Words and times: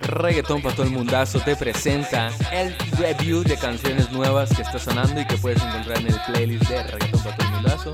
Reggaetón 0.00 0.62
para 0.62 0.74
todo 0.74 0.86
el 0.86 0.92
mundazo 0.92 1.40
te 1.40 1.56
presenta 1.56 2.30
el 2.52 2.76
review 2.98 3.42
de 3.42 3.56
canciones 3.56 4.10
nuevas 4.12 4.54
que 4.54 4.62
está 4.62 4.78
sonando 4.78 5.20
y 5.20 5.26
que 5.26 5.36
puedes 5.36 5.62
encontrar 5.62 5.98
en 5.98 6.08
el 6.08 6.20
playlist 6.26 6.68
de 6.68 6.82
Reggaetón 6.82 7.22
para 7.22 7.36
todo 7.36 7.46
el 7.46 7.54
mundazo. 7.54 7.92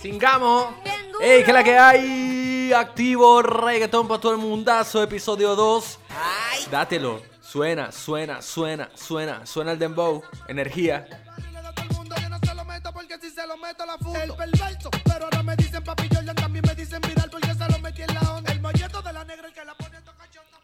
¡Singamos! 0.00 0.74
¡Ey, 1.22 1.42
que 1.44 1.52
la 1.52 1.64
que 1.64 1.78
hay! 1.78 2.23
Activo 2.72 3.42
Reggaetón 3.42 4.08
para 4.08 4.20
todo 4.20 4.32
el 4.32 4.38
mundazo, 4.38 5.02
episodio 5.02 5.54
2. 5.54 5.98
Dátelo. 6.70 7.22
Suena, 7.40 7.92
suena, 7.92 8.42
suena, 8.42 8.90
suena, 8.94 9.46
suena 9.46 9.72
el 9.72 9.78
dembow. 9.78 10.22
Energía. 10.48 11.06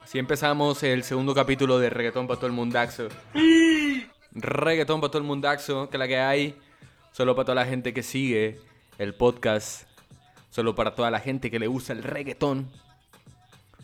Si 0.06 0.18
empezamos 0.18 0.82
el 0.82 1.04
segundo 1.04 1.34
capítulo 1.34 1.78
de 1.78 1.90
Reggaetón 1.90 2.26
para 2.26 2.38
todo 2.38 2.46
el 2.46 2.52
mundazo. 2.52 3.08
Reggaetón 4.32 5.00
para 5.00 5.10
todo 5.10 5.18
el 5.18 5.28
mundazo, 5.28 5.88
que 5.90 5.98
la 5.98 6.08
que 6.08 6.18
hay. 6.18 6.58
Solo 7.12 7.36
para 7.36 7.46
toda 7.46 7.56
la 7.56 7.66
gente 7.66 7.92
que 7.92 8.02
sigue 8.02 8.60
el 8.98 9.14
podcast. 9.14 9.89
Solo 10.50 10.74
para 10.74 10.94
toda 10.94 11.10
la 11.10 11.20
gente 11.20 11.50
que 11.50 11.58
le 11.58 11.68
gusta 11.68 11.92
el 11.92 12.02
reggaetón. 12.02 12.68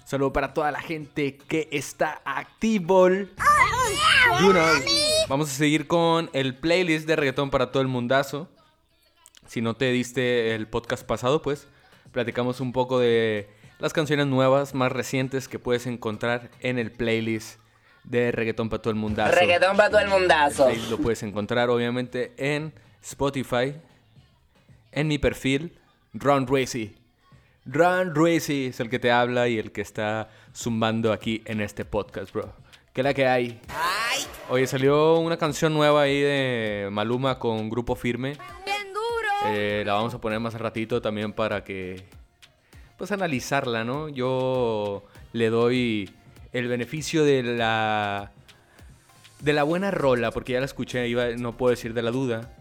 Solo 0.05 0.33
para 0.33 0.53
toda 0.53 0.71
la 0.71 0.81
gente 0.81 1.37
que 1.37 1.69
está 1.73 2.21
activo. 2.25 3.09
You 3.09 4.51
know. 4.51 4.65
Vamos 5.29 5.51
a 5.51 5.53
seguir 5.53 5.87
con 5.87 6.29
el 6.33 6.57
playlist 6.57 7.07
de 7.07 7.17
reggaetón 7.17 7.51
para 7.51 7.71
todo 7.71 7.83
el 7.83 7.89
mundazo. 7.89 8.49
Si 9.47 9.61
no 9.61 9.75
te 9.75 9.93
diste 9.93 10.55
el 10.55 10.67
podcast 10.67 11.07
pasado, 11.07 11.41
pues 11.41 11.69
platicamos 12.11 12.61
un 12.61 12.73
poco 12.73 12.99
de 12.99 13.49
las 13.79 13.93
canciones 13.93 14.27
nuevas, 14.27 14.75
más 14.75 14.91
recientes 14.91 15.49
que 15.49 15.59
puedes 15.59 15.87
encontrar 15.87 16.51
en 16.61 16.79
el 16.79 16.91
playlist 16.91 17.61
de 18.05 18.33
reggaetón 18.33 18.69
para 18.69 18.83
todo 18.83 18.91
el 18.91 18.97
mundazo. 18.97 19.37
Reggaetón 19.37 19.77
para 19.77 19.91
todo 19.91 20.01
el 20.01 20.09
mundazo. 20.09 20.69
Lo 20.91 20.99
puedes 20.99 21.23
encontrar 21.23 21.71
obviamente 21.71 22.33
en 22.39 22.73
Spotify, 23.03 23.75
en 24.93 25.09
mi 25.09 25.19
perfil, 25.19 25.79
Ron 26.13 26.47
Racy. 26.47 26.95
Ron 27.65 28.15
Racy 28.15 28.67
es 28.67 28.81
el 28.81 28.89
que 28.89 28.99
te 28.99 29.11
habla 29.11 29.49
y 29.49 29.59
el 29.59 29.73
que 29.73 29.81
está 29.81 30.29
zumbando 30.55 31.13
aquí 31.13 31.43
en 31.47 31.61
este 31.61 31.85
podcast, 31.85 32.33
bro. 32.33 32.55
¿Qué 32.93 33.01
es 33.01 33.05
la 33.05 33.13
que 33.13 33.27
hay? 33.27 33.61
Oye, 34.49 34.67
salió 34.67 35.19
una 35.19 35.37
canción 35.37 35.75
nueva 35.75 36.03
ahí 36.03 36.21
de 36.21 36.89
Maluma 36.91 37.39
con 37.39 37.69
Grupo 37.69 37.97
Firme. 37.97 38.37
Bien 38.65 38.93
duro. 38.93 39.55
Eh, 39.55 39.83
la 39.85 39.95
vamos 39.95 40.15
a 40.15 40.21
poner 40.21 40.41
más 40.41 40.55
ratito 40.55 41.03
también 41.03 41.33
para 41.33 41.65
que 41.65 42.05
pues 42.97 43.13
analizarla, 43.13 43.85
¿no? 43.85 44.09
Yo 44.09 45.05
le 45.33 45.51
doy 45.51 46.11
el 46.53 46.69
beneficio 46.69 47.25
de 47.25 47.43
la 47.43 48.33
de 49.41 49.53
la 49.53 49.65
buena 49.65 49.91
rola, 49.91 50.31
porque 50.31 50.55
ya 50.55 50.61
la 50.61 50.67
escuché, 50.67 51.07
iba, 51.09 51.29
no 51.31 51.57
puedo 51.57 51.71
decir 51.71 51.93
de 51.93 52.03
la 52.03 52.11
duda. 52.11 52.56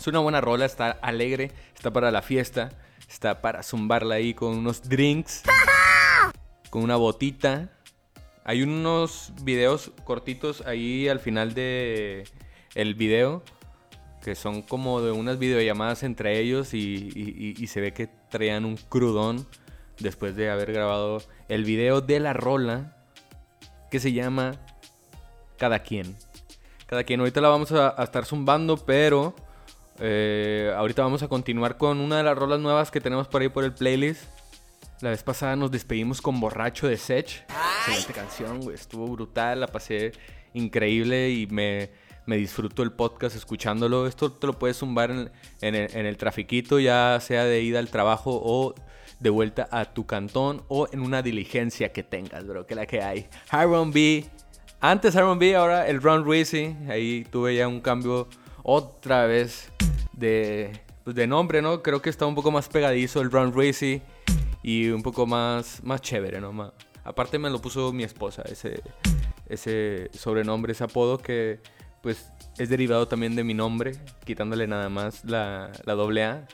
Es 0.00 0.06
una 0.06 0.20
buena 0.20 0.40
rola, 0.40 0.64
está 0.64 0.92
alegre, 1.02 1.52
está 1.74 1.90
para 1.92 2.10
la 2.10 2.22
fiesta, 2.22 2.70
está 3.06 3.42
para 3.42 3.62
zumbarla 3.62 4.14
ahí 4.14 4.32
con 4.32 4.56
unos 4.56 4.88
drinks, 4.88 5.42
con 6.70 6.82
una 6.82 6.96
botita. 6.96 7.68
Hay 8.44 8.62
unos 8.62 9.34
videos 9.42 9.92
cortitos 10.04 10.62
ahí 10.62 11.06
al 11.06 11.20
final 11.20 11.52
de 11.52 12.24
el 12.74 12.94
video 12.94 13.42
que 14.22 14.34
son 14.34 14.62
como 14.62 15.02
de 15.02 15.12
unas 15.12 15.38
videollamadas 15.38 16.02
entre 16.02 16.38
ellos 16.40 16.72
y, 16.72 17.54
y- 17.58 17.66
se 17.66 17.82
ve 17.82 17.92
que 17.92 18.06
traían 18.30 18.64
un 18.64 18.76
crudón 18.78 19.46
después 19.98 20.34
de 20.34 20.48
haber 20.50 20.72
grabado 20.72 21.22
el 21.50 21.64
video 21.64 22.00
de 22.00 22.20
la 22.20 22.32
rola 22.32 22.96
que 23.90 24.00
se 24.00 24.12
llama 24.12 24.52
Cada 25.58 25.80
quien. 25.80 26.16
Cada 26.86 27.04
quien, 27.04 27.20
ahorita 27.20 27.42
la 27.42 27.48
vamos 27.50 27.70
a 27.72 28.02
estar 28.02 28.24
zumbando, 28.24 28.78
pero 28.78 29.34
eh, 30.00 30.72
ahorita 30.76 31.02
vamos 31.02 31.22
a 31.22 31.28
continuar 31.28 31.76
con 31.76 32.00
una 32.00 32.16
de 32.16 32.22
las 32.22 32.36
rolas 32.36 32.60
nuevas 32.60 32.90
que 32.90 33.00
tenemos 33.00 33.28
por 33.28 33.42
ahí 33.42 33.48
por 33.48 33.64
el 33.64 33.72
playlist. 33.72 34.24
La 35.00 35.10
vez 35.10 35.22
pasada 35.22 35.56
nos 35.56 35.70
despedimos 35.70 36.20
con 36.20 36.40
Borracho 36.40 36.88
de 36.88 36.96
Sech. 36.96 37.44
Excelente 37.78 38.12
canción, 38.12 38.60
güey. 38.60 38.74
Estuvo 38.74 39.06
brutal, 39.06 39.60
la 39.60 39.66
pasé 39.66 40.12
increíble 40.52 41.30
y 41.30 41.46
me, 41.46 41.90
me 42.26 42.36
disfruto 42.36 42.82
el 42.82 42.92
podcast 42.92 43.36
escuchándolo. 43.36 44.06
Esto 44.06 44.32
te 44.32 44.46
lo 44.46 44.58
puedes 44.58 44.78
zumbar 44.78 45.10
en, 45.10 45.30
el, 45.60 45.96
en 45.96 46.06
el 46.06 46.16
trafiquito, 46.16 46.78
ya 46.78 47.18
sea 47.20 47.44
de 47.44 47.62
ida 47.62 47.78
al 47.78 47.88
trabajo 47.88 48.40
o 48.42 48.74
de 49.20 49.30
vuelta 49.30 49.68
a 49.70 49.84
tu 49.86 50.06
cantón 50.06 50.62
o 50.68 50.88
en 50.92 51.00
una 51.00 51.22
diligencia 51.22 51.92
que 51.92 52.02
tengas, 52.02 52.46
bro. 52.46 52.66
Que 52.66 52.74
la 52.74 52.86
que 52.86 53.02
hay. 53.02 53.28
Hiron 53.52 53.92
B. 53.92 54.26
Antes 54.80 55.14
Hiron 55.14 55.38
B, 55.38 55.56
ahora 55.56 55.88
el 55.88 56.02
Ron 56.02 56.26
Reese. 56.26 56.76
Ahí 56.88 57.26
tuve 57.30 57.56
ya 57.56 57.68
un 57.68 57.80
cambio 57.80 58.28
otra 58.62 59.26
vez 59.26 59.70
de, 60.12 60.80
pues, 61.04 61.16
de 61.16 61.26
nombre, 61.26 61.62
¿no? 61.62 61.82
Creo 61.82 62.02
que 62.02 62.10
está 62.10 62.26
un 62.26 62.34
poco 62.34 62.50
más 62.50 62.68
pegadizo 62.68 63.20
el 63.20 63.30
Ron 63.30 63.54
Reese 63.54 64.02
y 64.62 64.88
un 64.88 65.02
poco 65.02 65.26
más, 65.26 65.82
más 65.82 66.00
chévere, 66.02 66.40
¿no? 66.40 66.52
Ma- 66.52 66.72
aparte 67.04 67.38
me 67.38 67.50
lo 67.50 67.60
puso 67.60 67.92
mi 67.92 68.04
esposa, 68.04 68.42
ese, 68.42 68.82
ese 69.48 70.10
sobrenombre, 70.12 70.72
ese 70.72 70.84
apodo 70.84 71.18
que 71.18 71.60
pues 72.02 72.30
es 72.58 72.68
derivado 72.68 73.08
también 73.08 73.36
de 73.36 73.44
mi 73.44 73.52
nombre, 73.54 73.92
quitándole 74.24 74.66
nada 74.66 74.88
más 74.88 75.24
la, 75.24 75.70
la 75.84 75.94
doble 75.94 76.24
A. 76.24 76.46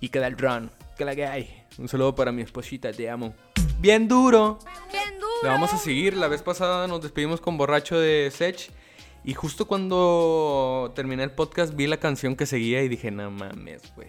Y 0.00 0.08
queda 0.08 0.26
el 0.26 0.36
Ron, 0.36 0.70
que 0.98 1.04
la 1.04 1.14
que 1.14 1.24
hay. 1.26 1.62
Un 1.78 1.88
saludo 1.88 2.14
para 2.14 2.30
mi 2.32 2.42
esposita, 2.42 2.92
te 2.92 3.08
amo. 3.08 3.32
Bien 3.78 4.06
duro. 4.08 4.58
Bien 4.92 5.14
duro. 5.14 5.32
Le 5.42 5.48
vamos 5.48 5.72
a 5.72 5.78
seguir. 5.78 6.16
La 6.16 6.28
vez 6.28 6.42
pasada 6.42 6.86
nos 6.86 7.00
despedimos 7.02 7.40
con 7.40 7.56
Borracho 7.56 7.98
de 7.98 8.30
Sech. 8.32 8.70
Y 9.24 9.32
justo 9.32 9.66
cuando 9.66 10.92
terminé 10.94 11.22
el 11.22 11.30
podcast 11.30 11.74
vi 11.74 11.86
la 11.86 11.96
canción 11.96 12.36
que 12.36 12.44
seguía 12.44 12.82
y 12.82 12.88
dije, 12.88 13.10
no 13.10 13.30
mames, 13.30 13.82
güey. 13.96 14.08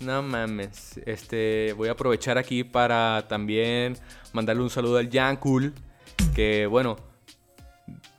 No 0.00 0.22
mames. 0.22 1.00
Este, 1.06 1.72
voy 1.74 1.88
a 1.88 1.92
aprovechar 1.92 2.36
aquí 2.36 2.62
para 2.62 3.26
también 3.28 3.96
mandarle 4.34 4.62
un 4.62 4.70
saludo 4.70 4.98
al 4.98 5.08
Yankul. 5.08 5.72
Que 6.34 6.66
bueno, 6.66 6.96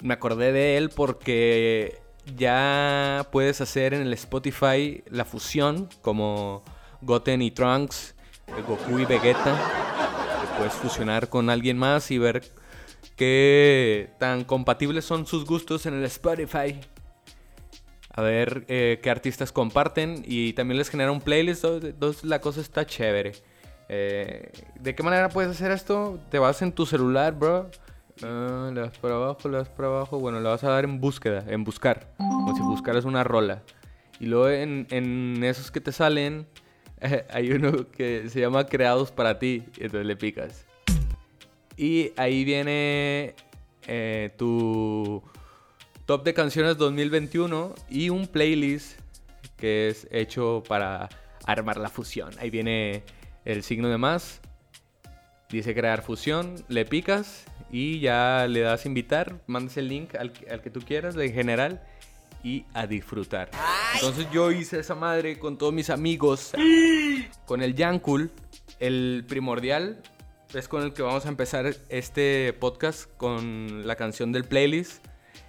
me 0.01 0.15
acordé 0.15 0.51
de 0.51 0.77
él 0.77 0.89
porque 0.89 2.01
ya 2.35 3.27
puedes 3.31 3.61
hacer 3.61 3.93
en 3.93 4.01
el 4.01 4.13
Spotify 4.13 5.03
la 5.07 5.25
fusión 5.25 5.87
como 6.01 6.63
Goten 7.01 7.43
y 7.43 7.51
Trunks, 7.51 8.15
Goku 8.67 8.97
y 8.99 9.05
Vegeta. 9.05 9.55
Puedes 10.57 10.73
fusionar 10.73 11.29
con 11.29 11.51
alguien 11.51 11.77
más 11.77 12.09
y 12.09 12.17
ver 12.17 12.43
qué 13.15 14.09
tan 14.19 14.43
compatibles 14.43 15.05
son 15.05 15.25
sus 15.25 15.45
gustos 15.45 15.85
en 15.85 15.93
el 15.95 16.03
Spotify. 16.05 16.79
A 18.13 18.21
ver 18.21 18.65
eh, 18.67 18.99
qué 19.01 19.09
artistas 19.09 19.51
comparten 19.51 20.23
y 20.25 20.53
también 20.53 20.77
les 20.77 20.89
genera 20.89 21.11
un 21.11 21.21
playlist. 21.21 21.63
Entonces 21.65 22.23
la 22.23 22.41
cosa 22.41 22.61
está 22.61 22.85
chévere. 22.85 23.33
Eh, 23.87 24.51
¿De 24.79 24.95
qué 24.95 25.03
manera 25.03 25.29
puedes 25.29 25.51
hacer 25.51 25.71
esto? 25.71 26.19
Te 26.29 26.39
vas 26.39 26.61
en 26.61 26.71
tu 26.71 26.85
celular, 26.85 27.33
bro. 27.33 27.69
Ah, 28.23 28.69
le 28.73 28.81
das 28.81 28.97
para 28.97 29.15
abajo, 29.15 29.49
le 29.49 29.57
das 29.57 29.69
para 29.69 29.87
abajo. 29.87 30.19
Bueno, 30.19 30.39
le 30.39 30.49
vas 30.49 30.63
a 30.63 30.69
dar 30.69 30.83
en 30.83 30.99
búsqueda, 30.99 31.43
en 31.47 31.63
buscar. 31.63 32.07
Como 32.17 32.55
si 32.55 32.61
buscaras 32.61 33.05
una 33.05 33.23
rola. 33.23 33.63
Y 34.19 34.25
luego 34.25 34.49
en, 34.49 34.87
en 34.91 35.43
esos 35.43 35.71
que 35.71 35.81
te 35.81 35.91
salen, 35.91 36.47
hay 37.29 37.51
uno 37.51 37.89
que 37.91 38.29
se 38.29 38.39
llama 38.39 38.65
Creados 38.65 39.11
para 39.11 39.39
ti. 39.39 39.63
Y 39.77 39.85
entonces 39.85 40.05
le 40.05 40.15
picas. 40.15 40.65
Y 41.77 42.11
ahí 42.17 42.43
viene 42.43 43.35
eh, 43.87 44.31
tu 44.37 45.21
top 46.05 46.23
de 46.23 46.33
canciones 46.33 46.77
2021 46.77 47.73
y 47.89 48.09
un 48.09 48.27
playlist 48.27 48.99
que 49.57 49.87
es 49.89 50.07
hecho 50.11 50.63
para 50.67 51.09
armar 51.45 51.77
la 51.77 51.89
fusión. 51.89 52.31
Ahí 52.39 52.49
viene 52.49 53.03
el 53.45 53.63
signo 53.63 53.89
de 53.89 53.97
más. 53.97 54.41
Dice 55.49 55.73
crear 55.75 56.01
fusión, 56.01 56.55
le 56.69 56.85
picas 56.85 57.45
y 57.71 57.99
ya 57.99 58.47
le 58.49 58.61
das 58.61 58.85
invitar, 58.85 59.41
mandas 59.47 59.77
el 59.77 59.87
link 59.89 60.15
al, 60.15 60.31
que- 60.31 60.49
al 60.49 60.61
que 60.61 60.69
tú 60.69 60.79
quieras, 60.81 61.13
de 61.15 61.29
general, 61.31 61.81
y 62.43 62.65
a 62.73 62.87
disfrutar. 62.87 63.51
Entonces 63.95 64.27
yo 64.31 64.51
hice 64.51 64.79
esa 64.79 64.95
madre 64.95 65.37
con 65.37 65.57
todos 65.57 65.73
mis 65.73 65.89
amigos, 65.89 66.53
con 67.45 67.61
el 67.61 67.75
Yankul, 67.75 68.31
el 68.79 69.25
primordial, 69.27 70.01
es 70.53 70.67
con 70.67 70.83
el 70.83 70.93
que 70.93 71.01
vamos 71.01 71.25
a 71.25 71.29
empezar 71.29 71.73
este 71.89 72.53
podcast 72.59 73.09
con 73.17 73.87
la 73.87 73.95
canción 73.95 74.31
del 74.31 74.43
playlist, 74.43 75.05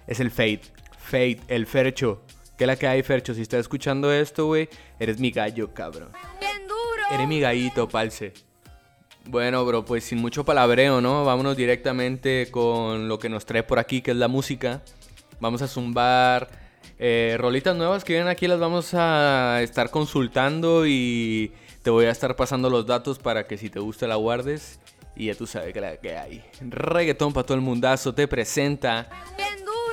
es 0.07 0.19
el 0.19 0.31
Fate. 0.31 0.61
Fate, 0.97 1.39
el 1.47 1.67
Fercho. 1.67 2.21
¿Qué 2.57 2.63
es 2.63 2.67
la 2.67 2.75
que 2.75 2.87
hay, 2.87 3.03
Fercho? 3.03 3.33
Si 3.33 3.41
estás 3.41 3.61
escuchando 3.61 4.11
esto, 4.11 4.45
güey, 4.45 4.69
eres 4.99 5.19
mi 5.19 5.31
gallo, 5.31 5.73
cabrón. 5.73 6.09
Bien 6.39 6.67
duro. 6.67 7.03
Eres 7.11 7.27
mi 7.27 7.39
gallito, 7.39 7.89
palce. 7.89 8.33
Bueno, 9.25 9.65
bro, 9.65 9.83
pues 9.83 10.03
sin 10.03 10.19
mucho 10.19 10.43
palabreo, 10.43 11.01
¿no? 11.01 11.25
Vámonos 11.25 11.57
directamente 11.57 12.49
con 12.51 13.07
lo 13.07 13.19
que 13.19 13.29
nos 13.29 13.45
trae 13.45 13.63
por 13.63 13.79
aquí, 13.79 14.01
que 14.01 14.11
es 14.11 14.17
la 14.17 14.27
música. 14.27 14.81
Vamos 15.39 15.61
a 15.61 15.67
zumbar 15.67 16.49
eh, 16.99 17.35
rolitas 17.39 17.75
nuevas 17.75 18.03
que 18.03 18.13
vienen 18.13 18.29
aquí, 18.29 18.47
las 18.47 18.59
vamos 18.59 18.93
a 18.93 19.61
estar 19.61 19.89
consultando 19.89 20.85
y 20.85 21.51
te 21.81 21.89
voy 21.89 22.05
a 22.05 22.11
estar 22.11 22.35
pasando 22.35 22.69
los 22.69 22.85
datos 22.85 23.19
para 23.19 23.45
que 23.47 23.57
si 23.57 23.69
te 23.69 23.79
gusta 23.79 24.07
la 24.07 24.15
guardes. 24.15 24.79
Y 25.15 25.27
ya 25.27 25.35
tú 25.35 25.45
sabes 25.45 25.73
que 25.73 25.81
la 25.81 25.97
que 25.97 26.17
hay. 26.17 26.43
Reggaetón 26.61 27.33
para 27.33 27.45
todo 27.45 27.55
el 27.55 27.61
mundazo 27.61 28.13
te 28.13 28.27
presenta 28.27 29.07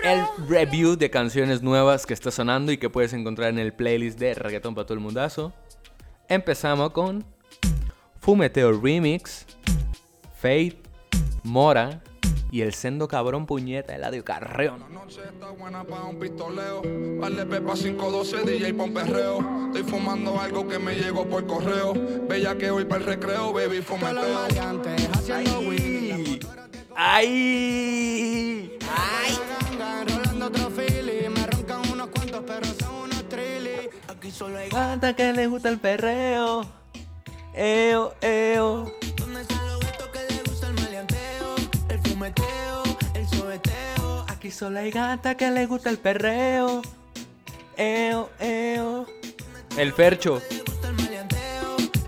el 0.03 0.25
review 0.49 0.97
de 0.97 1.11
canciones 1.11 1.63
nuevas 1.63 2.07
que 2.07 2.15
está 2.15 2.31
sonando 2.31 2.73
y 2.73 2.79
que 2.79 2.89
puedes 2.89 3.13
encontrar 3.13 3.51
en 3.51 3.59
el 3.59 3.73
playlist 3.73 4.19
de 4.19 4.35
Reggaetón 4.35 4.75
para 4.75 4.87
todo 4.87 4.95
el 4.95 5.01
mundazo. 5.01 5.53
Empezamos 6.29 6.91
con 6.91 7.25
Fumeteo 8.21 8.81
Remix, 8.81 9.47
Fate, 10.41 10.79
Mora 11.43 12.03
y 12.51 12.63
el 12.63 12.75
sendo 12.75 13.09
cabrón 13.09 13.47
puñeta 13.47 13.95
Eladio 13.95 14.25
Carreón. 14.25 14.85
noche 14.93 15.21
está 15.25 15.51
buena 15.51 15.85
para 15.85 16.05
un 16.05 16.19
pistoleo. 16.19 16.83
Vale 17.21 17.47
Pepa 17.47 17.75
512, 17.75 18.45
DJ 18.45 18.75
pa' 18.75 18.85
un 18.85 18.95
perreo. 18.95 19.67
Estoy 19.67 19.83
fumando 19.85 20.41
algo 20.41 20.67
que 20.67 20.79
me 20.79 20.95
llegó 20.95 21.27
por 21.27 21.47
correo. 21.47 21.95
Bella 22.29 22.57
que 22.57 22.71
voy 22.71 22.85
para 22.85 23.01
el 23.03 23.07
recreo, 23.07 23.53
baby, 23.53 23.83
fumeteo. 23.83 24.49
¡Ay! 26.97 28.79
Aquí 34.09 34.31
solo 34.31 34.59
hay 34.59 34.69
Cuánta 34.69 35.15
que 35.15 35.33
le 35.33 35.47
gusta 35.47 35.69
el 35.69 35.79
perreo. 35.79 36.67
Eo, 37.55 38.15
eo. 38.21 39.00
Aquí 44.51 44.59
solo 44.59 44.81
hay 44.81 44.91
gata 44.91 45.37
que 45.37 45.49
le 45.53 45.65
gusta 45.67 45.91
el 45.91 45.99
perreo. 45.99 46.83
Eo, 47.77 48.31
eo. 48.41 49.07
El 49.77 49.93
fercho. 49.93 50.43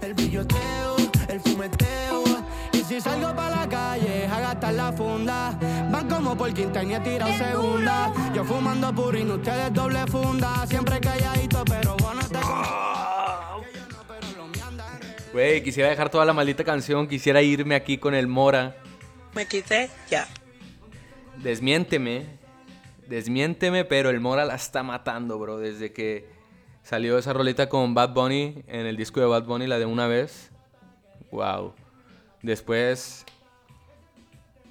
El 0.02 0.12
el 1.28 1.40
fumeteo. 1.40 2.24
Y 2.72 2.78
si 2.78 3.00
salgo 3.00 3.32
para 3.36 3.60
la 3.60 3.68
calle 3.68 4.26
a 4.26 4.40
gastar 4.40 4.74
la 4.74 4.92
funda, 4.92 5.56
van 5.92 6.08
como 6.08 6.36
por 6.36 6.52
quinta 6.52 6.80
tirado 6.80 7.32
segunda. 7.34 8.12
Yo 8.34 8.42
fumando 8.42 8.92
purín, 8.92 9.30
ustedes 9.30 9.72
doble 9.72 10.04
funda. 10.08 10.66
Siempre 10.66 10.98
calladito, 10.98 11.64
pero 11.64 11.96
bueno, 11.98 12.22
te 12.28 12.38
Güey, 15.32 15.62
quisiera 15.62 15.90
dejar 15.90 16.10
toda 16.10 16.24
la 16.24 16.32
maldita 16.32 16.64
canción. 16.64 17.06
Quisiera 17.06 17.40
irme 17.40 17.76
aquí 17.76 17.98
con 17.98 18.16
el 18.16 18.26
Mora. 18.26 18.74
Me 19.32 19.46
quité, 19.46 19.88
ya. 20.10 20.26
Desmiénteme. 21.42 22.26
Desmiénteme, 23.08 23.84
pero 23.84 24.10
el 24.10 24.20
Mora 24.20 24.44
la 24.44 24.54
está 24.54 24.82
matando, 24.82 25.38
bro. 25.38 25.58
Desde 25.58 25.92
que 25.92 26.28
salió 26.82 27.18
esa 27.18 27.32
rolita 27.32 27.68
con 27.68 27.94
Bad 27.94 28.14
Bunny 28.14 28.62
en 28.68 28.86
el 28.86 28.96
disco 28.96 29.20
de 29.20 29.26
Bad 29.26 29.44
Bunny, 29.44 29.66
la 29.66 29.78
de 29.78 29.86
una 29.86 30.06
vez. 30.06 30.50
Wow. 31.32 31.74
Después 32.42 33.24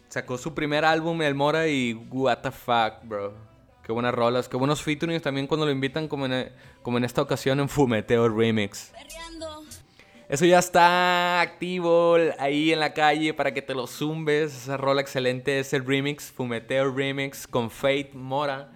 sacó 0.08 0.38
su 0.38 0.54
primer 0.54 0.86
álbum, 0.86 1.22
el 1.22 1.36
Mora, 1.36 1.68
y 1.68 1.94
what 2.10 2.40
the 2.40 2.52
fuck, 2.52 3.04
bro. 3.04 3.34
Qué 3.84 3.92
buenas 3.92 4.14
rolas, 4.14 4.48
qué 4.48 4.58
buenos 4.58 4.82
featurings 4.82 5.22
también 5.22 5.48
cuando 5.48 5.66
lo 5.66 5.72
invitan, 5.72 6.08
como 6.08 6.26
en, 6.26 6.52
como 6.82 6.98
en 6.98 7.04
esta 7.04 7.22
ocasión 7.22 7.60
en 7.60 7.68
Fumeteo 7.68 8.30
Remix. 8.30 8.94
Eso 10.32 10.46
ya 10.46 10.60
está 10.60 11.42
activo 11.42 12.16
ahí 12.40 12.72
en 12.72 12.80
la 12.80 12.94
calle 12.94 13.34
para 13.34 13.54
que 13.54 13.62
te 13.62 13.76
lo 13.76 13.86
zumbes. 13.86 14.56
Esa 14.56 14.78
rola 14.78 15.02
excelente 15.02 15.60
es 15.60 15.74
el 15.74 15.86
remix, 15.86 16.32
Fumeteo 16.32 16.90
Remix 16.90 17.46
con 17.46 17.70
Fate 17.70 18.12
Mora. 18.14 18.72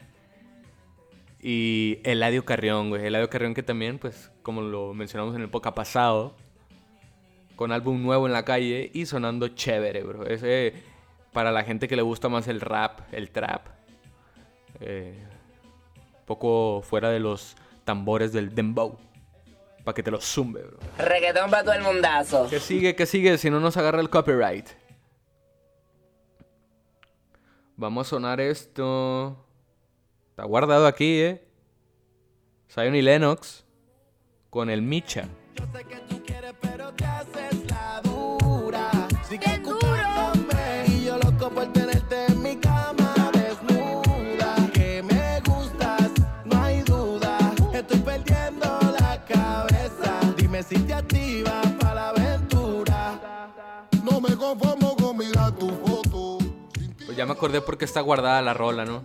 Y 1.42 2.00
Eladio 2.04 2.44
Carrión, 2.44 2.90
güey. 2.90 3.06
Eladio 3.06 3.30
Carrión 3.30 3.54
que 3.54 3.64
también, 3.64 4.00
pues, 4.00 4.34
como 4.44 4.60
lo 4.60 4.94
mencionamos 4.94 5.34
en 5.34 5.44
el 5.44 5.50
podcast 5.50 5.78
pasado, 5.78 6.36
con 7.56 7.72
álbum 7.72 8.04
nuevo 8.04 8.28
en 8.28 8.34
la 8.34 8.44
calle 8.44 8.92
y 8.94 9.06
sonando 9.06 9.48
chévere, 9.48 10.04
bro. 10.04 10.26
Ese, 10.26 10.74
para 11.32 11.54
la 11.54 11.64
gente 11.64 11.88
que 11.88 11.96
le 11.96 12.02
gusta 12.02 12.28
más 12.28 12.50
el 12.50 12.60
rap, 12.60 13.00
el 13.14 13.32
trap. 13.32 13.68
eh, 14.82 15.24
poco 16.26 16.82
fuera 16.82 17.12
de 17.12 17.22
los 17.22 17.56
tambores 17.86 18.34
del 18.34 18.54
dembow. 18.54 18.98
Para 19.86 19.94
que 19.94 20.04
te 20.04 20.10
lo 20.10 20.20
zumbe, 20.20 20.64
bro. 20.64 20.80
Reggaetón 20.98 21.52
para 21.52 21.64
todo 21.64 21.76
el 21.76 21.84
mundazo. 21.84 22.48
¿Qué 22.50 22.60
sigue? 22.60 22.96
¿Qué 22.96 23.06
sigue? 23.06 23.38
Si 23.38 23.52
no 23.52 23.60
nos 23.60 23.78
agarra 23.78 24.02
el 24.02 24.10
copyright. 24.10 24.68
Vamos 27.78 28.08
a 28.08 28.10
sonar 28.10 28.42
esto. 28.42 29.46
Está 30.32 30.44
guardado 30.44 30.88
aquí, 30.88 31.22
¿eh? 31.22 31.48
Zion 32.68 32.96
y 32.96 33.04
Lennox. 33.04 33.64
Con 34.50 34.72
el 34.72 34.82
Micha. 34.82 35.30
Yo 35.54 35.66
sé 35.72 35.84
que 35.86 35.98
tú 35.98 36.15
si 50.68 50.80
te 50.80 50.94
activas 50.94 51.66
para 51.80 51.94
la 51.96 52.10
aventura. 52.10 53.52
No 54.04 54.20
me 54.20 54.36
conformo 54.36 54.96
con 54.96 55.18
mirar 55.18 55.52
tu 55.56 55.70
foto. 55.70 56.38
Pues 57.06 57.16
ya 57.16 57.26
me 57.26 57.34
acordé 57.34 57.62
porque 57.62 57.86
está 57.86 58.02
guardada 58.02 58.42
la 58.42 58.54
rola, 58.54 58.86
¿no? 58.86 59.04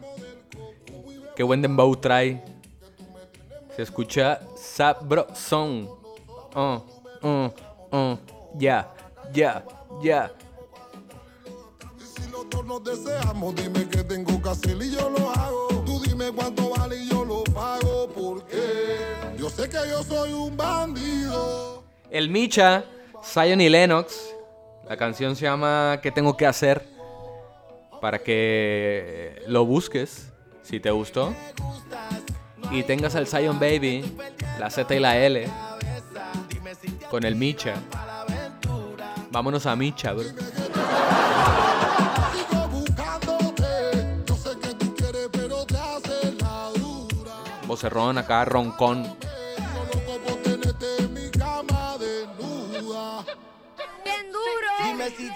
Qué 1.37 1.43
buen 1.43 1.63
dembow 1.63 1.95
trae. 1.97 2.43
Se 3.77 3.83
escucha 3.83 4.41
sabrosón. 4.57 5.89
Oh, 6.55 6.85
oh, 7.23 7.55
oh. 7.93 8.19
Ya, 8.57 8.93
ya, 9.33 9.65
ya. 10.03 10.33
Si 11.99 12.29
los 12.31 12.49
dos 12.51 12.65
nos 12.65 12.83
deseamos, 12.83 13.55
dime 13.55 13.89
qué 13.89 14.03
tengo 14.03 14.43
que 14.43 14.49
hacer 14.49 14.83
y 14.83 14.91
yo 14.91 15.11
lo 15.11 15.31
hago. 15.31 15.80
Yo 19.39 19.49
sé 19.49 19.69
que 19.69 19.79
yo 19.89 20.03
soy 20.03 20.33
un 20.33 20.57
bandido. 20.57 21.83
El 22.11 22.29
Micha, 22.29 22.85
Zion 23.25 23.61
y 23.61 23.69
Lennox. 23.69 24.35
La 24.89 24.97
canción 24.97 25.35
se 25.35 25.45
llama 25.45 25.99
¿Qué 26.03 26.11
tengo 26.11 26.37
que 26.37 26.47
hacer? 26.47 26.87
Para 28.01 28.19
que 28.19 29.43
lo 29.47 29.65
busques, 29.65 30.31
si 30.63 30.79
te 30.79 30.91
gustó. 30.91 31.35
Y 32.71 32.83
tengas 32.83 33.15
al 33.17 33.27
Zion 33.27 33.59
Baby, 33.59 34.17
la 34.59 34.69
Z 34.69 34.95
y 34.95 34.99
la 34.99 35.17
L. 35.17 35.49
Con 37.11 37.25
el 37.25 37.35
Micha. 37.35 37.75
Vámonos 39.31 39.65
a 39.67 39.75
Micha, 39.75 40.13
bro. 40.13 40.27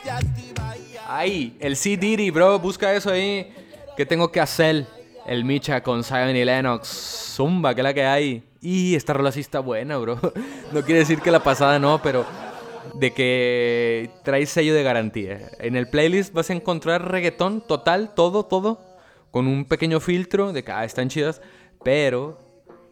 Te 0.02 0.10
activas 0.10 0.76
y 0.76 0.96
Ahí, 1.06 1.56
el 1.60 1.76
C. 1.76 1.96
Diddy, 1.96 2.30
bro. 2.30 2.58
Busca 2.58 2.92
eso 2.94 3.10
ahí. 3.10 3.52
¿Qué 3.96 4.04
tengo 4.06 4.30
que 4.30 4.40
hacer? 4.40 4.86
El 5.26 5.44
Micha 5.44 5.82
con 5.82 6.04
Zion 6.04 6.36
y 6.36 6.44
Lennox. 6.44 7.34
Zumba, 7.36 7.74
que 7.74 7.80
es 7.80 7.84
la 7.84 7.94
que 7.94 8.04
hay. 8.04 8.42
Y 8.60 8.94
esta 8.94 9.12
rola 9.12 9.32
sí 9.32 9.40
está 9.40 9.60
buena, 9.60 9.96
bro. 9.98 10.18
No 10.72 10.82
quiere 10.82 11.00
decir 11.00 11.20
que 11.20 11.30
la 11.30 11.42
pasada 11.42 11.78
no, 11.78 12.02
pero 12.02 12.24
de 12.94 13.12
que 13.12 14.10
trae 14.22 14.46
sello 14.46 14.74
de 14.74 14.82
garantía. 14.82 15.40
En 15.58 15.76
el 15.76 15.88
playlist 15.88 16.32
vas 16.32 16.50
a 16.50 16.52
encontrar 16.52 17.10
reggaetón 17.10 17.60
total, 17.66 18.14
todo, 18.14 18.44
todo, 18.44 18.80
con 19.30 19.46
un 19.46 19.64
pequeño 19.64 20.00
filtro 20.00 20.52
de 20.52 20.64
que 20.64 20.72
ah, 20.72 20.84
están 20.84 21.08
chidas, 21.08 21.40
pero 21.84 22.38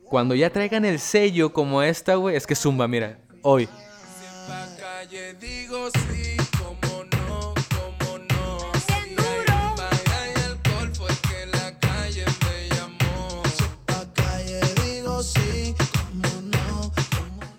cuando 0.04 0.34
ya 0.34 0.50
traigan 0.50 0.84
el 0.84 1.00
sello 1.00 1.52
como 1.52 1.82
esta, 1.82 2.16
güey, 2.16 2.36
es 2.36 2.46
que 2.46 2.54
zumba, 2.54 2.86
mira, 2.86 3.18
hoy. 3.40 3.68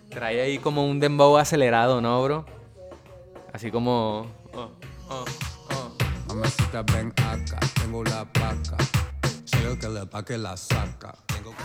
Trae 0.09 0.41
ahí 0.41 0.59
como 0.59 0.87
un 0.87 0.99
dembow 0.99 1.37
acelerado, 1.37 1.99
¿no, 1.99 2.23
bro? 2.23 2.45
Así 3.51 3.71
como... 3.71 4.27
oh, 4.53 4.71
oh, 5.09 5.25
oh. 5.71 5.91
Mamacita, 6.27 6.83
ven 6.83 7.11
acá, 7.17 7.59
tengo 7.81 8.03
la 8.03 8.23
paca. 8.31 8.77
Soy 9.63 9.71
el 9.71 9.79
que 9.79 9.87
le 9.87 10.05
pa' 10.05 10.25
que 10.25 10.37
la 10.37 10.57
saca. 10.57 11.15
Tengo 11.25 11.55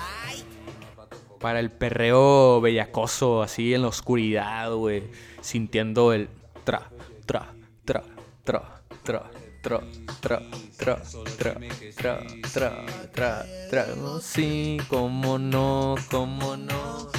Para 1.40 1.58
el 1.58 1.72
perreo 1.72 2.60
bellacoso, 2.60 3.42
así 3.42 3.74
en 3.74 3.82
la 3.82 3.88
oscuridad, 3.88 4.72
güey. 4.72 5.02
Sintiendo 5.40 6.12
el 6.12 6.28
tra, 6.62 6.88
tra, 7.26 7.52
tra, 7.84 8.04
tra, 8.44 8.62
tra, 9.02 9.30
tra, 9.60 9.80
tra, 10.20 10.40
tra, 10.78 11.02
tra, 11.36 11.58
tra, 11.96 12.20
tra, 12.52 12.86
tra, 13.12 13.46
tra. 13.68 13.86
Sí, 14.20 14.76
cómo 14.88 15.40
no, 15.40 15.96
cómo 16.08 16.56
no. 16.56 17.10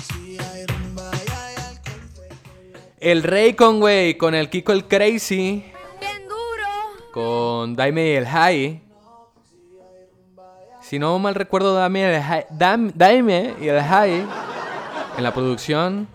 El 3.01 3.23
Raycon, 3.23 3.81
güey, 3.81 4.17
con 4.17 4.33
el 4.33 4.49
Kiko 4.49 4.71
el 4.71 4.85
Crazy, 4.85 5.65
Bien 5.99 6.23
duro. 6.23 7.11
con 7.11 7.75
Daime 7.75 8.11
y 8.11 8.15
el 8.15 8.27
High. 8.27 8.88
Si 10.89 10.97
no 10.97 11.19
mal 11.19 11.35
recuerdo, 11.35 11.75
Daime 11.75 11.99
y 11.99 12.03
el 12.03 12.21
Dam- 12.57 12.91
Daime 12.95 13.53
y 13.61 13.67
el 13.67 13.79
High 13.79 14.25
en 15.17 15.23
la 15.23 15.31
producción, 15.31 16.07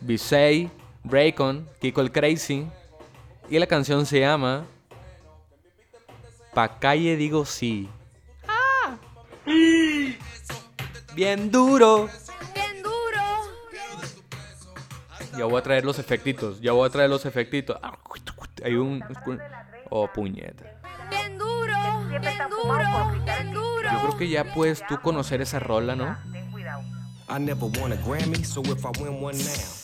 Bisei, 0.00 0.68
Raycon, 1.04 1.68
Kiko 1.80 2.00
el 2.00 2.10
Crazy. 2.10 2.66
Y 3.48 3.58
la 3.58 3.66
canción 3.66 4.04
se 4.04 4.18
llama 4.18 4.64
Pa' 6.54 6.80
calle 6.80 7.14
digo 7.16 7.44
sí. 7.44 7.88
Bien 11.14 11.50
duro. 11.52 12.08
Bien 12.52 12.82
duro. 12.82 13.20
Ya 15.38 15.44
voy 15.44 15.58
a 15.58 15.62
traer 15.62 15.84
los 15.84 16.00
efectitos. 16.00 16.60
Ya 16.60 16.72
voy 16.72 16.88
a 16.88 16.90
traer 16.90 17.10
los 17.10 17.26
efectitos. 17.26 17.78
Hay 18.64 18.74
un. 18.74 19.04
Oh, 19.90 20.08
puñeta. 20.12 20.64
Bien 21.10 21.38
duro. 21.38 21.74
Bien 22.08 22.22
duro. 22.50 23.12
Bien 23.24 23.52
duro. 23.52 23.63
Yo 23.92 24.00
creo 24.00 24.16
que 24.16 24.28
ya 24.28 24.44
puedes 24.54 24.86
tú 24.86 25.00
conocer 25.00 25.40
esa 25.40 25.58
rola, 25.60 25.94
¿no? 25.94 26.16
I 27.28 27.38
never 27.40 27.70
won 27.80 27.92
a 27.92 27.96
Grammy, 27.96 28.44
so 28.44 28.60
if 28.62 28.84
I 28.84 28.90
win 29.00 29.22
one 29.22 29.36
now, 29.38 29.83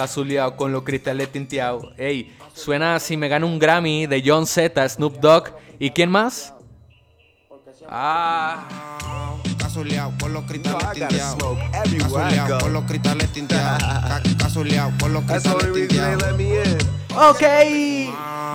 Casuleado 0.00 0.56
con 0.56 0.72
los 0.72 0.82
cristales 0.82 1.30
tinteados. 1.30 1.84
Ey, 1.98 2.34
suena 2.54 2.98
si 2.98 3.18
me 3.18 3.28
gano 3.28 3.46
un 3.46 3.58
Grammy 3.58 4.06
de 4.06 4.22
John 4.24 4.46
Z, 4.46 4.88
Snoop 4.88 5.20
Dogg. 5.20 5.50
¿Y 5.78 5.90
quién 5.90 6.08
más? 6.08 6.54
Ah, 7.86 8.66
por 10.18 10.30
los 10.30 10.44
cristales 10.44 10.88
tinteados. 10.94 11.36
por 11.38 12.70
los 12.70 12.86
tinteados. 13.32 13.82
Por 14.98 15.10
los 15.10 15.26
tinteados. 15.74 16.24
ok. 17.14 17.42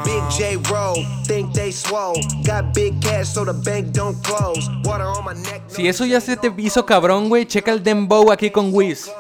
Big 0.04 0.22
J 0.32 0.58
roll, 0.72 1.06
think 1.26 1.54
they 1.54 1.72
swole. 1.72 2.20
Got 2.44 2.74
big 2.74 3.00
cash 3.02 3.28
so 3.28 3.46
the 3.46 3.54
bank 3.54 3.92
don't 3.92 4.16
close. 4.24 4.68
Water 4.84 5.06
on 5.06 5.24
my 5.26 5.34
neck. 5.34 5.62
Si 5.68 5.88
eso 5.88 6.06
ya 6.06 6.20
se 6.20 6.38
te 6.38 6.52
hizo 6.58 6.86
cabrón, 6.88 7.30
güey, 7.30 7.46
checa 7.46 7.72
el 7.72 7.84
Dembow 7.84 8.32
aquí 8.32 8.50
con 8.50 8.74
Wiz. 8.74 9.12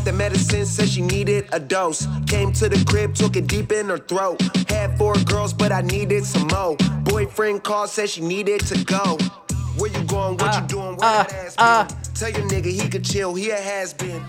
Got 0.00 0.06
the 0.06 0.12
medicine, 0.14 0.64
said 0.64 0.88
she 0.88 1.02
needed 1.02 1.46
a 1.52 1.60
dose. 1.60 2.08
Came 2.26 2.54
to 2.54 2.70
the 2.70 2.82
crib, 2.86 3.14
took 3.14 3.36
it 3.36 3.46
deep 3.46 3.70
in 3.70 3.86
her 3.90 3.98
throat. 3.98 4.40
Had 4.70 4.96
four 4.96 5.12
girls, 5.26 5.52
but 5.52 5.72
I 5.72 5.82
needed 5.82 6.24
some 6.24 6.46
more. 6.46 6.74
Boyfriend 7.04 7.64
called, 7.64 7.90
said 7.90 8.08
she 8.08 8.22
needed 8.22 8.64
to 8.68 8.82
go. 8.84 9.18
Where 9.76 9.90
you 9.92 10.02
going? 10.04 10.38
What 10.38 10.54
Ah, 10.54 10.62
you 10.62 10.68
doing? 10.68 10.96
Where 10.96 11.00
ah, 11.02 11.26
that 11.28 11.32
ass 11.34 11.54
ah. 11.58 11.86
been? 11.86 12.14
Tell 12.14 12.30
your 12.30 12.48
nigga 12.48 12.72
he 12.72 12.88
could 12.88 13.04
chill, 13.04 13.34
he 13.34 13.50
a 13.50 13.60
has 13.60 13.92
been. 13.92 14.24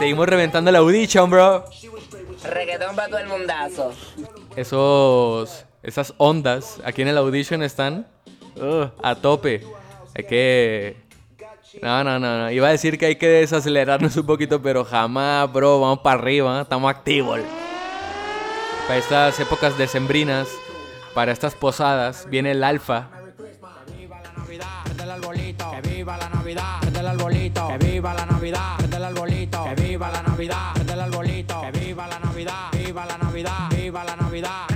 Seguimos 0.00 0.26
reventando 0.26 0.72
la 0.72 0.80
audition, 0.80 1.30
bro. 1.30 1.64
Reggaetón 2.42 2.96
para 2.96 3.08
todo 3.08 3.18
el 3.20 3.28
mundazo. 3.28 3.92
Esos, 4.56 5.64
esas 5.84 6.12
ondas 6.18 6.80
aquí 6.84 7.02
en 7.02 7.08
el 7.08 7.18
audition 7.18 7.62
están 7.62 8.08
uh, 8.56 8.86
a 9.00 9.14
tope. 9.14 9.62
Hay 10.16 10.24
que... 10.24 11.01
No, 11.80 12.04
no, 12.04 12.18
no, 12.18 12.38
no. 12.38 12.50
Iba 12.50 12.68
a 12.68 12.70
decir 12.72 12.98
que 12.98 13.06
hay 13.06 13.16
que 13.16 13.28
desacelerarnos 13.28 14.16
un 14.16 14.26
poquito, 14.26 14.60
pero 14.60 14.84
jamás, 14.84 15.50
bro. 15.52 15.80
Vamos 15.80 16.00
para 16.00 16.18
arriba. 16.18 16.58
¿eh? 16.58 16.62
Estamos 16.62 16.90
activos. 16.90 17.40
Para 18.86 18.98
estas 18.98 19.40
épocas 19.40 19.78
decembrinas, 19.78 20.48
para 21.14 21.32
estas 21.32 21.54
posadas, 21.54 22.26
viene 22.28 22.50
el 22.50 22.64
alfa. 22.64 23.08
del 25.02 25.10
arbolito, 25.10 25.70
que 25.70 25.88
viva 25.88 26.16
la 26.16 26.28
Navidad, 26.28 26.80
del 26.80 27.06
arbolito, 27.06 27.68
que 27.68 27.78
viva 27.78 28.14
la 28.14 28.26
Navidad, 28.26 28.78
del 28.78 29.04
arbolito, 29.04 29.64
que 29.64 29.82
viva 29.82 30.10
la 30.10 30.22
Navidad, 30.22 30.74
del 30.74 31.00
arbolito, 31.00 31.60
que 31.60 31.70
viva 31.80 32.06
la 32.06 32.18
Navidad, 32.18 32.70
viva 32.72 33.06
la 33.06 33.18
Navidad, 33.18 33.70
viva 33.70 34.04
la 34.04 34.16
Navidad, 34.16 34.66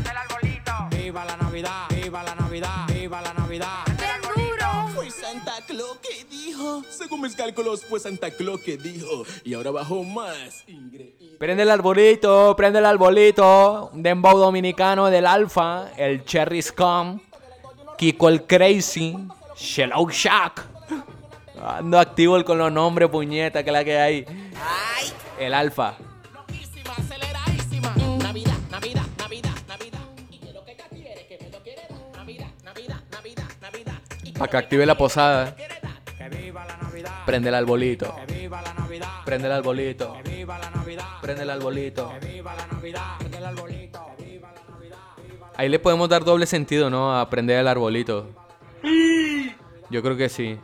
Según 7.06 7.20
mis 7.20 7.36
cálculos, 7.36 7.84
fue 7.84 8.00
Santa 8.00 8.32
Claus 8.32 8.60
que 8.62 8.76
dijo. 8.76 9.22
Y 9.44 9.54
ahora 9.54 9.70
bajó 9.70 10.02
más. 10.02 10.64
Increíble. 10.66 11.36
Prende 11.38 11.62
el 11.62 11.70
arbolito, 11.70 12.56
prende 12.56 12.80
el 12.80 12.84
arbolito. 12.84 13.90
Un 13.92 14.02
dembow 14.02 14.36
dominicano 14.36 15.06
del 15.06 15.24
alfa, 15.24 15.92
el 15.96 16.24
Cherry 16.24 16.60
Scum, 16.60 17.20
Kiko 17.96 18.28
el 18.28 18.44
Crazy, 18.44 19.16
Shellow 19.56 20.10
Shack. 20.10 20.66
Ando 21.62 22.00
activo 22.00 22.44
con 22.44 22.58
los 22.58 22.72
nombres, 22.72 23.08
puñeta, 23.08 23.62
que 23.62 23.70
la 23.70 23.84
que 23.84 23.98
hay. 24.00 24.26
El 25.38 25.54
alfa. 25.54 25.96
Para 34.36 34.50
que 34.50 34.56
active 34.56 34.84
la 34.84 34.98
posada. 34.98 35.56
Prende 37.26 37.48
el 37.48 37.54
arbolito. 37.54 38.14
que 38.26 38.32
viva 38.34 38.62
la 38.62 38.72
Navidad, 38.74 39.08
Prende 39.24 39.46
el 39.48 39.52
arbolito. 39.52 40.16
que 40.22 40.30
viva 40.30 40.58
la 40.58 40.70
Navidad, 40.70 41.04
Prende 41.20 41.42
el 41.42 41.50
arbolito. 41.50 42.12
que 42.20 42.26
viva 42.26 42.54
la 42.54 42.66
Navidad, 42.68 43.18
del 43.30 43.44
arbolito, 43.44 44.06
que 44.16 44.24
viva 44.24 44.52
la 44.52 44.74
Navidad, 44.74 44.98
viva 45.30 45.48
la 45.50 45.58
Ahí 45.58 45.68
le 45.68 45.78
podemos 45.78 46.08
dar 46.08 46.24
doble 46.24 46.46
sentido, 46.46 46.88
¿no? 46.88 47.18
A 47.18 47.28
prender 47.28 47.58
el 47.58 47.68
arbolito. 47.68 48.28
Yo 49.90 50.02
creo 50.02 50.16
que 50.16 50.28
sí. 50.28 50.58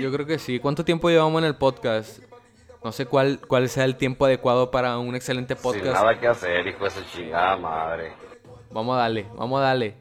Yo 0.00 0.12
creo 0.12 0.26
que 0.26 0.38
sí. 0.38 0.58
¿Cuánto 0.58 0.84
tiempo 0.84 1.08
llevamos 1.10 1.40
en 1.42 1.46
el 1.46 1.54
podcast? 1.56 2.20
No 2.82 2.92
sé 2.92 3.06
cuál, 3.06 3.40
cuál 3.46 3.68
sea 3.68 3.84
el 3.84 3.96
tiempo 3.96 4.24
adecuado 4.24 4.70
para 4.70 4.98
un 4.98 5.14
excelente 5.14 5.54
Sin 5.54 5.62
podcast. 5.62 5.86
nada 6.02 6.18
que 6.18 6.26
hacer, 6.28 6.66
hijo 6.66 6.84
de 6.84 6.90
su 6.90 7.02
chingada 7.04 7.56
madre. 7.56 8.12
Vamos 8.70 8.96
a 8.96 9.00
darle, 9.00 9.26
vamos 9.36 9.58
a 9.60 9.62
darle. 9.64 9.94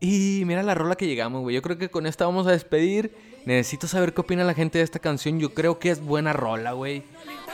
Y 0.00 0.42
mira 0.46 0.62
la 0.62 0.74
rola 0.74 0.94
que 0.96 1.06
llegamos, 1.06 1.42
güey. 1.42 1.54
Yo 1.54 1.62
creo 1.62 1.78
que 1.78 1.88
con 1.90 2.06
esta 2.06 2.24
vamos 2.26 2.46
a 2.46 2.52
despedir. 2.52 3.27
Necesito 3.48 3.88
saber 3.88 4.12
qué 4.12 4.20
opina 4.20 4.44
la 4.44 4.52
gente 4.52 4.76
de 4.76 4.84
esta 4.84 4.98
canción. 4.98 5.40
Yo 5.40 5.54
creo 5.54 5.78
que 5.78 5.88
es 5.88 6.02
buena 6.02 6.34
rola, 6.34 6.72
güey. 6.72 7.02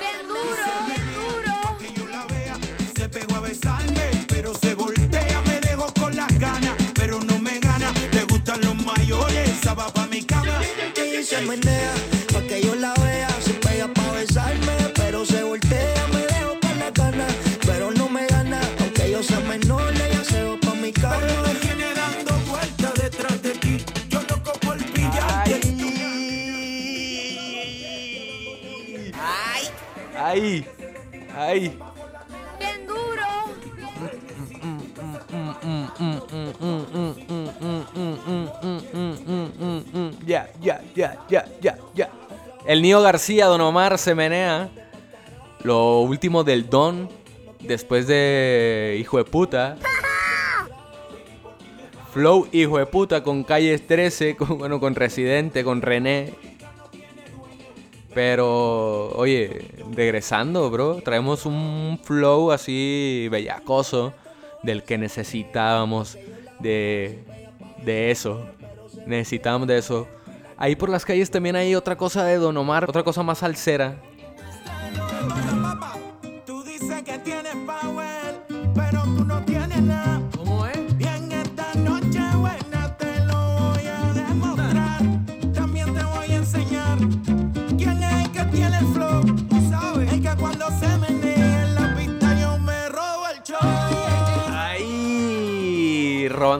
Bien 0.00 0.26
duro. 0.26 0.42
Bien 0.88 1.00
duro. 1.14 1.94
yo 1.94 2.08
la 2.08 2.26
vea, 2.26 2.58
se 2.96 3.08
pegó 3.08 3.36
a 3.36 3.40
besarme, 3.42 4.10
pero 4.26 4.52
se 4.54 4.74
voltea, 4.74 5.40
me 5.46 5.60
dejó 5.60 5.94
con 5.94 6.16
las 6.16 6.36
ganas, 6.36 6.74
pero 6.96 7.20
no 7.20 7.38
me 7.38 7.60
gana, 7.60 7.92
le 8.10 8.24
gustan 8.24 8.60
los 8.62 8.74
mayores, 8.84 9.48
esa 9.48 9.74
va 9.74 9.86
pa' 9.94 10.08
mi 10.08 10.24
cama. 10.24 10.60
Ella 10.96 11.22
se 11.22 11.42
menea 11.42 12.13
¡Ay! 30.34 30.66
¡Ay! 31.36 31.78
Bien 32.58 32.86
duro. 32.88 33.22
Ya, 40.26 40.50
ya, 40.60 40.82
ya, 40.96 41.16
ya, 41.28 41.44
ya, 41.60 41.78
ya. 41.94 42.10
El 42.66 42.82
Nío 42.82 43.00
García, 43.00 43.46
Don 43.46 43.60
Omar, 43.60 43.96
se 43.96 44.16
menea. 44.16 44.70
Lo 45.62 46.00
último 46.00 46.42
del 46.42 46.68
Don, 46.68 47.08
después 47.60 48.08
de 48.08 48.96
Hijo 48.98 49.18
de 49.18 49.24
Puta. 49.24 49.76
Flow 52.12 52.48
Hijo 52.50 52.78
de 52.78 52.86
Puta 52.86 53.22
con 53.22 53.44
Calles 53.44 53.86
13, 53.86 54.34
con, 54.34 54.58
bueno, 54.58 54.80
con 54.80 54.96
Residente, 54.96 55.62
con 55.62 55.80
René. 55.80 56.34
Pero, 58.14 59.11
oye, 59.16 59.66
regresando, 59.92 60.71
bro, 60.71 61.02
traemos 61.02 61.47
un 61.47 61.99
flow 62.02 62.52
así 62.52 63.28
bellacoso 63.30 64.14
del 64.62 64.83
que 64.85 64.97
necesitábamos 64.99 66.16
de 66.61 67.25
de 67.85 68.11
eso. 68.11 68.47
Necesitamos 69.06 69.68
de 69.68 69.78
eso. 69.78 70.09
Ahí 70.56 70.76
por 70.76 70.88
las 70.88 71.04
calles 71.04 71.30
también 71.30 71.56
hay 71.56 71.75
otra 71.75 71.97
cosa 71.97 72.25
de 72.25 72.37
Don 72.37 72.56
Omar, 72.56 72.88
otra 72.88 73.02
cosa 73.02 73.23
más 73.23 73.38
salsera. 73.38 73.97
Tú 76.47 76.62
dices 76.62 77.02
que 77.02 77.18
tienes 77.18 77.54
power, 77.66 78.47
pero 78.75 79.02
tú 79.02 79.25
no 79.25 79.44
tienes 79.44 79.83
nada. 79.83 80.23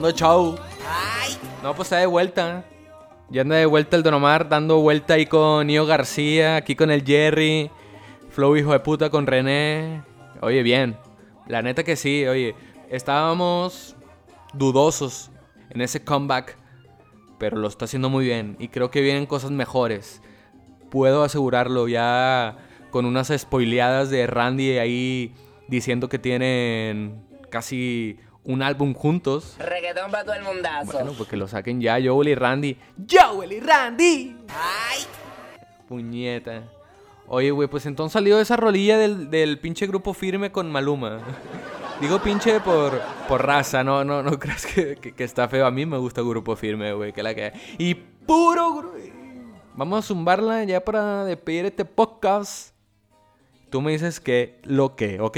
Show. 0.01 0.55
No, 1.63 1.75
pues 1.75 1.87
está 1.87 1.97
de 1.97 2.05
vuelta. 2.05 2.65
Ya 3.29 3.41
anda 3.41 3.55
de 3.55 3.65
vuelta 3.65 3.97
el 3.97 4.03
Don 4.03 4.13
Omar, 4.13 4.49
dando 4.49 4.79
vuelta 4.79 5.15
ahí 5.15 5.25
con 5.25 5.67
Nio 5.67 5.85
García, 5.85 6.57
aquí 6.57 6.75
con 6.75 6.91
el 6.91 7.03
Jerry. 7.03 7.71
Flow 8.29 8.55
hijo 8.55 8.71
de 8.71 8.79
puta 8.79 9.09
con 9.09 9.25
René. 9.25 10.03
Oye, 10.41 10.61
bien. 10.61 10.97
La 11.47 11.61
neta 11.61 11.83
que 11.83 11.95
sí, 11.95 12.25
oye. 12.27 12.55
Estábamos 12.89 13.95
dudosos 14.53 15.31
en 15.69 15.81
ese 15.81 16.03
comeback. 16.03 16.57
Pero 17.39 17.57
lo 17.57 17.67
está 17.67 17.85
haciendo 17.85 18.09
muy 18.09 18.25
bien. 18.25 18.55
Y 18.59 18.67
creo 18.67 18.91
que 18.91 19.01
vienen 19.01 19.25
cosas 19.25 19.51
mejores. 19.51 20.21
Puedo 20.91 21.23
asegurarlo 21.23 21.87
ya 21.87 22.57
con 22.91 23.05
unas 23.05 23.31
spoileadas 23.35 24.09
de 24.09 24.27
Randy 24.27 24.77
ahí 24.77 25.33
diciendo 25.67 26.09
que 26.09 26.19
tienen 26.19 27.25
casi 27.49 28.19
un 28.45 28.61
álbum 28.61 28.93
juntos. 28.93 29.55
Reggaetón 29.59 30.11
para 30.11 30.23
todo 30.23 30.35
el 30.35 30.43
mundazo. 30.43 30.91
Bueno, 30.93 31.13
pues 31.17 31.27
que 31.29 31.35
lo 31.37 31.47
saquen 31.47 31.81
ya, 31.81 31.97
Joel 32.03 32.29
y 32.29 32.35
Randy. 32.35 32.77
¡Joel 33.09 33.51
y 33.53 33.59
Randy! 33.59 34.37
Ay, 34.49 35.01
Puñeta. 35.87 36.63
Oye, 37.27 37.49
güey, 37.51 37.67
pues 37.67 37.85
entonces 37.87 38.13
salió 38.13 38.39
esa 38.39 38.55
rolilla 38.55 38.97
del, 38.99 39.29
del 39.31 39.59
pinche 39.59 39.87
grupo 39.87 40.13
firme 40.13 40.51
con 40.51 40.71
Maluma. 40.71 41.19
Digo 42.01 42.19
pinche 42.19 42.59
por, 42.59 43.01
por 43.27 43.45
raza, 43.45 43.83
no, 43.83 44.03
no, 44.03 44.21
no 44.21 44.37
creas 44.39 44.65
que, 44.65 44.95
que- 44.97 45.13
que 45.13 45.23
está 45.23 45.47
feo. 45.47 45.65
A 45.65 45.71
mí 45.71 45.85
me 45.85 45.97
gusta 45.97 46.21
grupo 46.21 46.55
firme, 46.55 46.93
güey, 46.93 47.13
que 47.13 47.23
la 47.23 47.33
que 47.33 47.53
Y 47.77 47.95
puro 47.95 48.93
Vamos 49.77 49.99
a 50.05 50.07
zumbarla 50.07 50.63
ya 50.63 50.79
para 50.85 51.25
despedir 51.25 51.65
este 51.65 51.83
podcast. 51.83 52.73
Tú 53.69 53.81
me 53.81 53.91
dices 53.91 54.19
que 54.19 54.59
lo 54.63 54.95
que, 54.95 55.19
¿ok? 55.19 55.37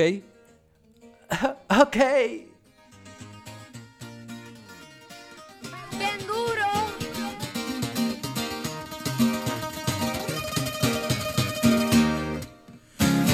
ok. 1.81 1.97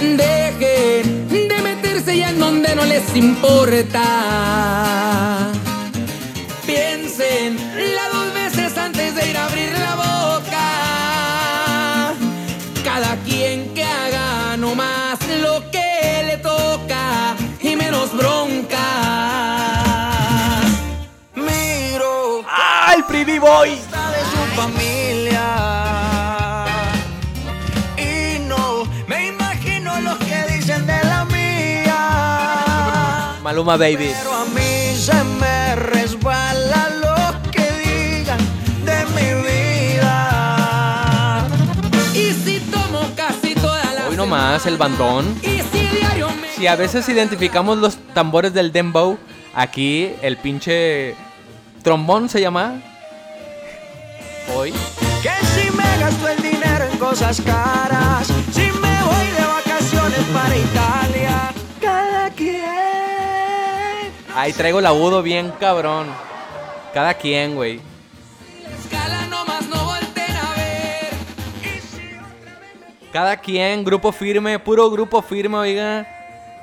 Dejen 0.04 1.48
de 1.48 1.62
meterse 1.64 2.18
ya 2.18 2.30
en 2.30 2.40
donde 2.40 2.76
no 2.76 2.84
les 2.84 3.16
importa. 3.16 4.04
Piensen 6.66 7.58
la 7.96 8.10
dos 8.10 8.34
veces 8.34 8.78
antes 8.78 9.16
de 9.16 9.30
ir 9.30 9.38
a 9.38 9.46
abrir 9.46 9.72
la 9.72 9.96
boca. 9.96 10.66
Cada 12.84 13.16
quien 13.24 13.74
que 13.74 13.86
haga 13.86 14.58
nomás 14.58 15.20
lo 15.42 15.72
que 15.72 16.24
le 16.28 16.38
toca 16.38 17.36
y 17.62 17.76
menos 17.78 18.12
bronca. 18.16 18.86
Miro 21.34 22.44
¡Ah, 22.46 22.94
el 22.98 23.06
Pretty 23.06 23.40
Boy! 23.40 23.72
está 23.72 24.12
de 24.12 24.20
su 24.20 24.56
familia. 24.62 25.03
Maluma 33.54 33.78
Baby. 33.78 34.10
Pero 34.18 34.34
a 34.34 34.46
mí 34.46 34.96
se 34.96 35.24
me 35.24 35.76
resbala 35.76 36.90
lo 37.04 37.16
que 37.52 37.62
digan 37.86 38.40
de 38.84 39.06
mi 39.14 39.30
vida. 39.44 40.18
Y 42.16 42.34
si 42.34 42.60
tomo 42.72 43.12
casi 43.16 43.54
toda 43.54 43.94
la 43.94 44.08
Hoy 44.08 44.18
nomás 44.18 44.66
el 44.66 44.78
bandón. 44.78 45.40
Y 45.44 45.62
si 45.72 45.86
diario 45.86 46.32
me 46.42 46.48
Si 46.48 46.66
a 46.66 46.76
veces 46.76 47.08
identificamos 47.10 47.78
los 47.78 47.96
tambores 48.16 48.56
del 48.56 48.72
dembow, 48.72 49.20
aquí 49.54 50.10
el 50.24 50.38
pinche 50.38 51.14
trombón 51.84 52.30
se 52.30 52.42
llama. 52.42 52.82
Hoy. 54.56 54.74
Que 55.22 55.30
si 55.54 55.70
me 55.78 55.98
gasto 56.00 56.28
el 56.28 56.42
dinero 56.42 56.86
en 56.92 56.98
cosas 56.98 57.40
caras, 57.40 58.26
si 58.52 58.62
me 58.62 59.04
voy 59.04 59.28
de 59.28 59.46
vacaciones 59.46 60.24
para 60.34 60.58
Italia, 60.58 61.54
cada 61.80 62.32
quien. 62.32 63.03
Ahí 64.36 64.52
traigo 64.52 64.80
el 64.80 64.86
agudo 64.86 65.22
bien 65.22 65.52
cabrón. 65.60 66.08
Cada 66.94 67.14
quien, 67.14 67.56
güey. 67.56 67.80
escala 68.80 69.28
nomás 69.28 69.68
no 69.68 69.86
volteen 69.86 70.36
a 70.36 70.54
ver. 70.56 71.14
Cada 73.12 73.38
quien, 73.38 73.84
grupo 73.84 74.12
firme, 74.12 74.58
puro 74.60 74.90
grupo 74.90 75.22
firme, 75.22 75.58
oiga. 75.58 76.08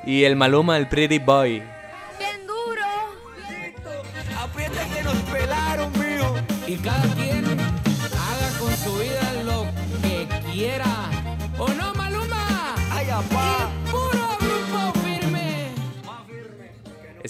Y 0.05 0.23
el 0.23 0.35
Maluma, 0.35 0.77
el 0.77 0.87
Pretty 0.87 1.19
Boy. 1.19 1.63
Bien 2.19 2.47
duro. 2.47 2.83
Aprieta 4.37 4.85
que 4.93 5.03
nos 5.03 5.15
pelaron, 5.15 5.91
mío. 5.93 6.33
Y 6.67 6.75
cada 6.77 7.10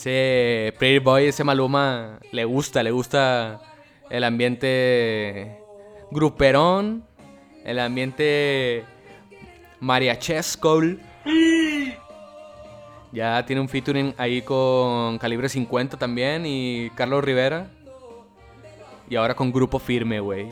Ese 0.05 0.73
Pretty 0.79 0.97
Boy, 0.97 1.25
ese 1.27 1.43
Maluma, 1.43 2.17
le 2.31 2.43
gusta, 2.43 2.81
le 2.81 2.89
gusta 2.89 3.61
el 4.09 4.23
ambiente 4.23 5.59
gruperón, 6.09 7.05
el 7.63 7.77
ambiente 7.77 8.83
mariachesco. 9.79 10.81
Ya 13.11 13.45
tiene 13.45 13.61
un 13.61 13.69
featuring 13.69 14.15
ahí 14.17 14.41
con 14.41 15.19
Calibre 15.19 15.47
50 15.47 15.99
también 15.99 16.47
y 16.47 16.89
Carlos 16.95 17.23
Rivera. 17.23 17.69
Y 19.07 19.15
ahora 19.17 19.35
con 19.35 19.51
Grupo 19.51 19.77
Firme, 19.77 20.19
güey. 20.19 20.49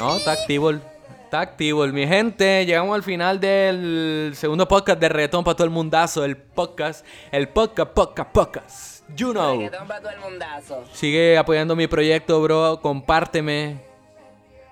No, 0.00 0.16
está 0.16 0.32
activo. 0.32 0.70
el- 0.70 0.82
Está 1.30 1.42
activo, 1.42 1.84
el- 1.84 1.92
mi 1.92 2.08
gente. 2.08 2.66
Llegamos 2.66 2.92
al 2.92 3.04
final 3.04 3.38
del 3.38 4.32
segundo 4.34 4.66
podcast 4.66 4.98
de 4.98 5.08
Reggaetón 5.08 5.44
para 5.44 5.54
todo 5.54 5.64
el 5.64 5.70
mundazo. 5.70 6.24
El 6.24 6.36
podcast, 6.36 7.06
el 7.30 7.48
podcast, 7.48 7.92
podcast, 7.92 8.32
podcast. 8.32 9.08
You 9.16 9.30
know. 9.30 9.52
Reggaetón 9.52 9.86
para 9.86 10.00
todo 10.00 10.10
el 10.10 10.18
mundazo. 10.18 10.82
Sigue 10.92 11.38
apoyando 11.38 11.76
mi 11.76 11.86
proyecto, 11.86 12.42
bro. 12.42 12.80
Compárteme. 12.82 13.80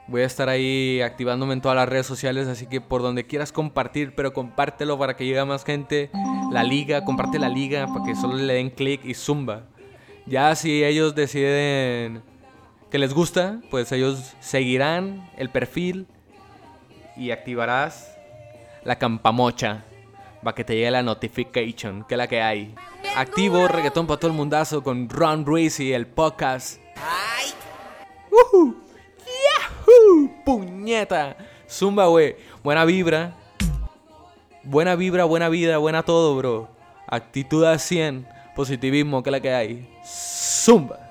Voy 0.09 0.23
a 0.23 0.25
estar 0.25 0.49
ahí 0.49 1.01
activándome 1.01 1.53
en 1.53 1.61
todas 1.61 1.77
las 1.77 1.88
redes 1.88 2.07
sociales, 2.09 2.49
así 2.49 2.66
que 2.66 2.81
por 2.81 3.03
donde 3.03 3.25
quieras 3.25 3.53
compartir, 3.53 4.16
pero 4.16 4.33
compártelo 4.33 4.99
para 4.99 5.14
que 5.14 5.27
llegue 5.27 5.38
a 5.38 5.44
más 5.44 5.64
gente. 5.64 6.11
La 6.51 6.64
liga, 6.64 7.05
comparte 7.05 7.38
la 7.38 7.49
liga 7.51 7.87
para 7.87 8.05
que 8.05 8.16
solo 8.16 8.35
le 8.35 8.55
den 8.55 8.71
clic 8.71 9.05
y 9.05 9.14
zumba. 9.14 9.62
Ya 10.27 10.53
si 10.57 10.83
ellos 10.83 11.14
deciden 11.14 12.21
que 12.90 12.99
les 12.99 13.14
gusta, 13.14 13.61
pues 13.71 13.92
ellos 13.92 14.35
seguirán 14.40 15.31
el 15.37 15.51
perfil 15.51 16.09
y 17.18 17.31
activarás 17.31 18.16
la 18.85 18.96
campamocha 18.96 19.85
para 20.42 20.54
que 20.54 20.64
te 20.64 20.74
llegue 20.74 20.90
la 20.90 21.02
notification, 21.02 22.04
que 22.04 22.14
es 22.14 22.18
la 22.18 22.26
que 22.28 22.40
hay. 22.40 22.74
Activo 23.16 23.66
reggaetón 23.68 24.07
para 24.07 24.20
todo 24.20 24.31
el 24.31 24.37
mundazo 24.37 24.83
con 24.83 25.09
Ron 25.09 25.44
Breezy, 25.44 25.92
el 25.92 26.07
podcast. 26.07 26.81
¡Woohoo! 28.31 28.76
¡Yahoo! 29.26 30.31
¡Puñeta! 30.44 31.37
Zumba, 31.68 32.07
güey. 32.07 32.37
Buena 32.62 32.85
vibra. 32.85 33.35
Buena 34.62 34.94
vibra, 34.94 35.24
buena 35.24 35.48
vida, 35.48 35.78
buena 35.78 36.02
todo, 36.02 36.37
bro. 36.37 36.68
Actitud 37.07 37.64
a 37.64 37.78
100. 37.78 38.26
Positivismo, 38.54 39.22
que 39.22 39.31
es 39.31 39.33
la 39.33 39.40
que 39.40 39.52
hay. 39.52 39.88
Zumba. 40.04 41.08